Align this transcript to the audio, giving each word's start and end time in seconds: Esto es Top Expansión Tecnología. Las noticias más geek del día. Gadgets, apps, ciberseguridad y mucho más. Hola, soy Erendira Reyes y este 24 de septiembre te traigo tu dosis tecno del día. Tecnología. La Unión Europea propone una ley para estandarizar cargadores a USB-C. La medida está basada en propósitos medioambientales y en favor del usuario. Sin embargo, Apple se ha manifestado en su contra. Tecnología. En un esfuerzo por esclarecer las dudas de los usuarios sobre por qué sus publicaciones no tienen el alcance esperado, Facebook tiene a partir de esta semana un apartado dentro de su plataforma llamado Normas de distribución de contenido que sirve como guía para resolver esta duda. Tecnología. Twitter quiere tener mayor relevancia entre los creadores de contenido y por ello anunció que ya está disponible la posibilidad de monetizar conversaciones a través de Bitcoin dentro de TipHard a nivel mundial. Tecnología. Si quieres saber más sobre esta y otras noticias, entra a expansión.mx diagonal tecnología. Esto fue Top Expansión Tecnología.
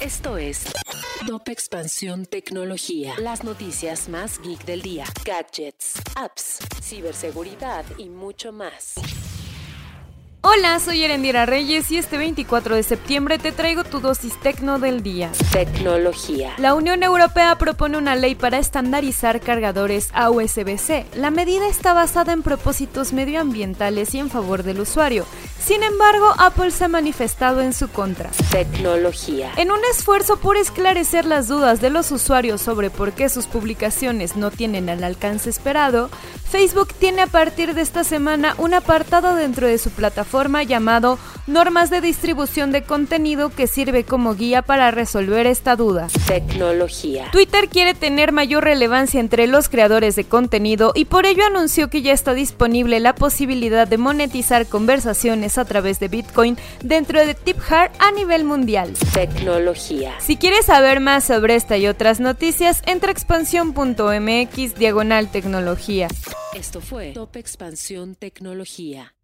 Esto 0.00 0.38
es 0.38 0.72
Top 1.26 1.48
Expansión 1.48 2.26
Tecnología. 2.26 3.14
Las 3.18 3.42
noticias 3.42 4.08
más 4.08 4.40
geek 4.40 4.64
del 4.64 4.82
día. 4.82 5.04
Gadgets, 5.24 5.94
apps, 6.14 6.58
ciberseguridad 6.80 7.84
y 7.98 8.08
mucho 8.08 8.52
más. 8.52 8.94
Hola, 10.42 10.78
soy 10.78 11.02
Erendira 11.02 11.44
Reyes 11.44 11.90
y 11.90 11.98
este 11.98 12.16
24 12.16 12.76
de 12.76 12.84
septiembre 12.84 13.38
te 13.38 13.50
traigo 13.50 13.82
tu 13.82 13.98
dosis 13.98 14.38
tecno 14.40 14.78
del 14.78 15.02
día. 15.02 15.32
Tecnología. 15.52 16.54
La 16.58 16.74
Unión 16.74 17.02
Europea 17.02 17.58
propone 17.58 17.98
una 17.98 18.14
ley 18.14 18.36
para 18.36 18.58
estandarizar 18.58 19.40
cargadores 19.40 20.10
a 20.14 20.30
USB-C. 20.30 21.06
La 21.16 21.32
medida 21.32 21.66
está 21.66 21.92
basada 21.94 22.32
en 22.32 22.44
propósitos 22.44 23.12
medioambientales 23.12 24.14
y 24.14 24.20
en 24.20 24.30
favor 24.30 24.62
del 24.62 24.78
usuario. 24.78 25.26
Sin 25.60 25.82
embargo, 25.82 26.32
Apple 26.38 26.70
se 26.70 26.84
ha 26.84 26.88
manifestado 26.88 27.60
en 27.60 27.74
su 27.74 27.88
contra. 27.88 28.30
Tecnología. 28.50 29.52
En 29.56 29.70
un 29.70 29.80
esfuerzo 29.90 30.38
por 30.38 30.56
esclarecer 30.56 31.24
las 31.24 31.48
dudas 31.48 31.80
de 31.80 31.90
los 31.90 32.10
usuarios 32.10 32.60
sobre 32.60 32.90
por 32.90 33.12
qué 33.12 33.28
sus 33.28 33.46
publicaciones 33.46 34.36
no 34.36 34.50
tienen 34.50 34.88
el 34.88 35.04
alcance 35.04 35.50
esperado, 35.50 36.10
Facebook 36.50 36.94
tiene 36.94 37.22
a 37.22 37.26
partir 37.26 37.74
de 37.74 37.82
esta 37.82 38.04
semana 38.04 38.54
un 38.56 38.72
apartado 38.72 39.34
dentro 39.34 39.66
de 39.66 39.76
su 39.78 39.90
plataforma 39.90 40.62
llamado 40.62 41.18
Normas 41.46 41.88
de 41.88 42.02
distribución 42.02 42.72
de 42.72 42.82
contenido 42.82 43.48
que 43.48 43.66
sirve 43.66 44.04
como 44.04 44.34
guía 44.34 44.60
para 44.60 44.90
resolver 44.90 45.46
esta 45.46 45.76
duda. 45.76 46.08
Tecnología. 46.26 47.30
Twitter 47.32 47.68
quiere 47.68 47.94
tener 47.94 48.32
mayor 48.32 48.64
relevancia 48.64 49.18
entre 49.18 49.46
los 49.46 49.70
creadores 49.70 50.14
de 50.14 50.24
contenido 50.24 50.92
y 50.94 51.06
por 51.06 51.24
ello 51.24 51.44
anunció 51.46 51.88
que 51.88 52.02
ya 52.02 52.12
está 52.12 52.34
disponible 52.34 53.00
la 53.00 53.14
posibilidad 53.14 53.88
de 53.88 53.96
monetizar 53.96 54.66
conversaciones 54.66 55.47
a 55.56 55.64
través 55.64 56.00
de 56.00 56.08
Bitcoin 56.08 56.58
dentro 56.82 57.24
de 57.24 57.34
TipHard 57.34 57.92
a 57.98 58.10
nivel 58.10 58.44
mundial. 58.44 58.92
Tecnología. 59.14 60.14
Si 60.20 60.36
quieres 60.36 60.66
saber 60.66 61.00
más 61.00 61.24
sobre 61.24 61.54
esta 61.54 61.78
y 61.78 61.86
otras 61.86 62.20
noticias, 62.20 62.82
entra 62.86 63.08
a 63.08 63.12
expansión.mx 63.12 64.74
diagonal 64.74 65.30
tecnología. 65.30 66.08
Esto 66.54 66.80
fue 66.80 67.12
Top 67.12 67.36
Expansión 67.36 68.14
Tecnología. 68.14 69.14